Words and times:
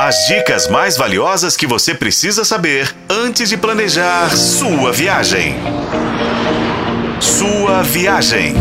As 0.00 0.28
dicas 0.28 0.68
mais 0.68 0.96
valiosas 0.96 1.56
que 1.56 1.66
você 1.66 1.92
precisa 1.92 2.44
saber 2.44 2.94
antes 3.10 3.48
de 3.48 3.56
planejar 3.56 4.30
sua 4.36 4.92
viagem. 4.92 5.56
Sua 7.20 7.82
viagem. 7.82 8.54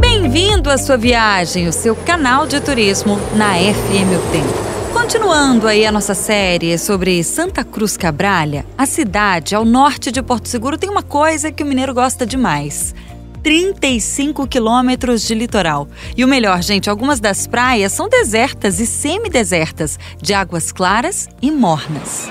Bem-vindo 0.00 0.70
à 0.70 0.78
sua 0.78 0.96
viagem, 0.96 1.68
o 1.68 1.72
seu 1.74 1.94
canal 1.94 2.46
de 2.46 2.58
turismo 2.58 3.20
na 3.34 3.52
FM 3.52 4.16
O 4.16 4.32
Tempo. 4.32 4.94
Continuando 4.94 5.68
aí 5.68 5.84
a 5.84 5.92
nossa 5.92 6.14
série 6.14 6.78
sobre 6.78 7.22
Santa 7.22 7.64
Cruz 7.64 7.98
Cabralha, 7.98 8.64
a 8.78 8.86
cidade 8.86 9.54
ao 9.54 9.66
norte 9.66 10.10
de 10.10 10.22
Porto 10.22 10.48
Seguro 10.48 10.78
tem 10.78 10.88
uma 10.88 11.02
coisa 11.02 11.52
que 11.52 11.62
o 11.62 11.66
mineiro 11.66 11.92
gosta 11.92 12.24
demais 12.24 12.94
35 13.42 14.46
quilômetros 14.46 15.22
de 15.22 15.34
litoral. 15.34 15.88
E 16.16 16.24
o 16.24 16.28
melhor, 16.28 16.62
gente, 16.62 16.90
algumas 16.90 17.20
das 17.20 17.46
praias 17.46 17.92
são 17.92 18.08
desertas 18.08 18.80
e 18.80 18.86
semidesertas, 18.86 19.98
de 20.20 20.34
águas 20.34 20.72
claras 20.72 21.28
e 21.40 21.50
mornas. 21.50 22.28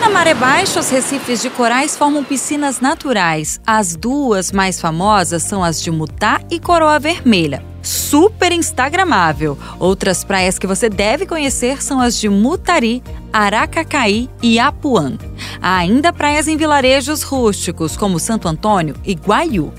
Na 0.00 0.10
maré 0.10 0.34
baixa, 0.34 0.78
os 0.78 0.88
recifes 0.88 1.42
de 1.42 1.50
corais 1.50 1.96
formam 1.96 2.22
piscinas 2.22 2.80
naturais. 2.80 3.60
As 3.66 3.96
duas 3.96 4.52
mais 4.52 4.80
famosas 4.80 5.42
são 5.42 5.64
as 5.64 5.82
de 5.82 5.90
Mutá 5.90 6.40
e 6.50 6.60
Coroa 6.60 6.98
Vermelha 6.98 7.62
super 7.86 8.50
instagramável. 8.52 9.56
Outras 9.78 10.24
praias 10.24 10.58
que 10.58 10.66
você 10.66 10.90
deve 10.90 11.24
conhecer 11.24 11.82
são 11.82 12.00
as 12.00 12.18
de 12.18 12.28
Mutari, 12.28 13.02
Aracacaí 13.36 14.30
e 14.42 14.58
Apuã. 14.58 15.18
Há 15.60 15.76
ainda 15.76 16.10
praias 16.10 16.48
em 16.48 16.56
vilarejos 16.56 17.22
rústicos 17.22 17.94
como 17.94 18.18
Santo 18.18 18.48
Antônio 18.48 18.96
e 19.04 19.12
Guaiú. 19.12 19.74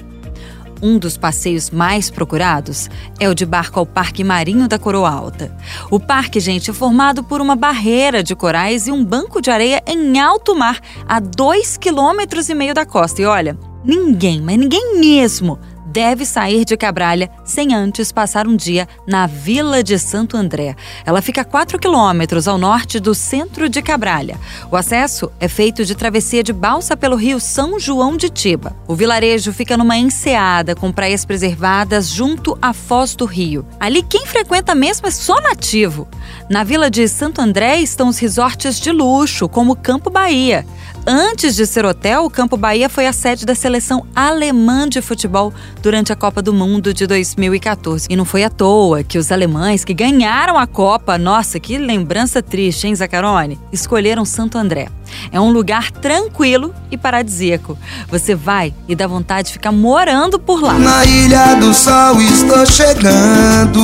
Um 0.80 1.00
dos 1.00 1.18
passeios 1.18 1.72
mais 1.72 2.12
procurados 2.12 2.88
é 3.20 3.28
o 3.28 3.34
de 3.34 3.48
barco 3.48 3.80
ao 3.80 3.86
Parque 3.88 4.24
Marinho 4.24 4.68
da 4.68 4.78
Coroa 4.78 5.10
Alta. 5.10 5.52
O 5.90 5.99
parque, 5.99 6.40
gente, 6.40 6.70
é 6.70 6.74
formado 6.74 7.24
por 7.24 7.41
uma 7.41 7.55
barreira 7.55 8.22
de 8.22 8.36
corais 8.36 8.86
e 8.86 8.91
um 8.91 9.04
banco 9.04 9.41
de 9.41 9.49
areia 9.49 9.82
em 9.88 10.20
alto 10.20 10.55
mar, 10.55 10.80
a 11.08 11.20
dois 11.20 11.77
quilômetros 11.77 12.49
e 12.49 12.54
meio 12.54 12.76
da 12.76 12.86
costa. 12.86 13.24
E 13.24 13.26
olha, 13.26 13.58
ninguém, 13.84 14.40
mas 14.40 14.55
ninguém 14.55 14.99
mesmo, 14.99 15.58
deve 15.98 16.27
sair 16.27 16.63
de 16.63 16.77
Cabralha 16.77 17.27
sem 17.43 17.73
antes 17.73 18.12
passar 18.12 18.45
um 18.45 18.55
dia 18.55 18.87
na 19.07 19.26
Vila 19.26 19.81
de 19.81 19.98
Santo 19.98 20.37
André. 20.37 20.76
Ela 21.03 21.23
fica 21.23 21.41
a 21.41 21.43
4 21.43 21.79
quilômetros 21.79 22.48
ao 22.48 22.55
norte 22.55 22.99
do 22.99 23.15
centro 23.15 23.67
de 23.67 23.81
Cabralha. 23.81 24.40
O 24.70 24.75
acesso 24.75 25.31
é 25.40 25.48
feito 25.48 25.84
de 25.84 25.95
travessia 25.95 26.43
de 26.43 26.53
balsa 26.53 26.95
pelo 26.95 27.15
rio 27.15 27.40
São 27.40 27.79
João 27.79 28.15
de 28.15 28.29
Tiba. 28.29 28.75
O 28.87 28.93
vilarejo 28.93 29.51
fica 29.51 29.75
numa 29.75 29.98
enseada 29.98 30.75
com 30.75 30.91
praias 30.91 31.25
preservadas 31.25 32.09
junto 32.09 32.55
à 32.62 32.73
foz 32.73 33.15
do 33.15 33.25
rio. 33.25 33.65
Ali 33.79 34.03
quem 34.03 34.27
frequenta 34.27 34.75
mesmo 34.75 35.07
é 35.07 35.12
só 35.12 35.41
nativo. 35.41 36.07
Na 36.48 36.63
Vila 36.63 36.91
de 36.91 37.07
Santo 37.07 37.41
André 37.41 37.79
estão 37.79 38.07
os 38.07 38.20
resorts 38.20 38.79
de 38.79 38.91
luxo, 38.91 39.49
como 39.49 39.75
Campo 39.75 40.12
Bahia. 40.12 40.63
Antes 41.09 41.55
de 41.55 41.65
ser 41.65 41.85
hotel, 41.85 42.25
o 42.25 42.29
Campo 42.29 42.57
Bahia 42.57 42.90
foi 42.90 43.07
a 43.07 43.13
sede 43.13 43.45
da 43.45 43.55
seleção 43.55 44.05
alemã 44.13 44.90
de 44.90 45.01
futebol 45.01 45.53
durante 45.88 46.12
a 46.12 46.18
Copa 46.18 46.41
do 46.41 46.54
Mundo 46.54 46.93
de 46.93 47.07
2014. 47.07 48.07
E 48.10 48.16
não 48.18 48.26
foi 48.26 48.43
à 48.43 48.49
toa 48.49 49.05
que 49.05 49.18
os 49.18 49.32
alemães 49.32 49.85
que 49.85 49.93
ganharam 49.93 50.57
a 50.57 50.68
Copa, 50.68 51.18
nossa, 51.18 51.62
que 51.62 51.77
lembrança 51.77 52.43
triste, 52.43 52.88
hein, 52.88 52.93
Zacarone? 52.93 53.57
Escolheram 53.71 54.26
Santo 54.26 54.58
André. 54.58 54.90
É 55.32 55.40
um 55.40 55.49
lugar 55.49 55.90
tranquilo 55.90 56.74
e 56.91 56.98
paradisíaco. 56.98 57.77
Você 58.10 58.35
vai 58.35 58.74
e 58.85 58.96
dá 58.96 59.08
vontade 59.08 59.48
de 59.48 59.54
ficar 59.54 59.71
morando 59.71 60.38
por 60.38 60.62
lá. 60.62 60.74
Na 60.74 61.05
Ilha 61.05 61.55
do 61.55 61.74
Sol 61.74 62.20
estou 62.20 62.65
chegando. 62.65 63.80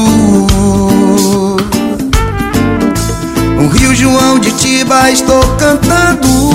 O 3.62 3.68
Rio 3.70 3.96
João 3.96 4.40
de 4.40 4.52
Tiba 4.58 5.10
estou 5.10 5.42
cantando. 5.56 6.53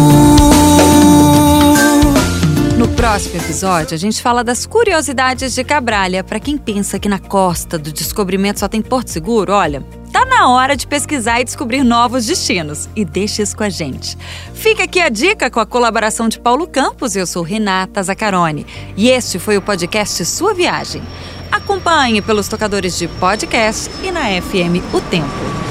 Próximo 3.09 3.37
episódio, 3.37 3.95
a 3.95 3.99
gente 3.99 4.21
fala 4.21 4.45
das 4.45 4.67
curiosidades 4.67 5.55
de 5.55 5.65
Cabralha. 5.65 6.23
Para 6.23 6.39
quem 6.39 6.59
pensa 6.59 6.99
que 6.99 7.09
na 7.09 7.19
costa 7.19 7.79
do 7.79 7.91
descobrimento 7.91 8.61
só 8.61 8.69
tem 8.69 8.83
Porto 8.83 9.09
Seguro, 9.09 9.51
olha, 9.51 9.83
tá 10.13 10.27
na 10.27 10.51
hora 10.51 10.77
de 10.77 10.87
pesquisar 10.87 11.41
e 11.41 11.45
descobrir 11.45 11.83
novos 11.83 12.27
destinos. 12.27 12.87
E 12.95 13.07
deixa 13.07 13.41
isso 13.41 13.57
com 13.57 13.65
a 13.65 13.71
gente. 13.71 14.15
Fica 14.53 14.85
aqui 14.85 15.01
a 15.01 15.09
dica 15.09 15.51
com 15.51 15.59
a 15.59 15.65
colaboração 15.65 16.29
de 16.29 16.39
Paulo 16.39 16.67
Campos. 16.67 17.17
Eu 17.17 17.27
sou 17.27 17.43
Renata 17.43 18.03
Zacarone. 18.03 18.67
E 18.95 19.09
este 19.09 19.39
foi 19.39 19.57
o 19.57 19.63
podcast 19.63 20.23
Sua 20.27 20.53
Viagem. 20.53 21.03
Acompanhe 21.51 22.21
pelos 22.21 22.47
tocadores 22.47 22.99
de 22.99 23.09
podcast 23.09 23.91
e 24.05 24.11
na 24.11 24.25
FM 24.43 24.85
O 24.93 25.01
Tempo. 25.01 25.68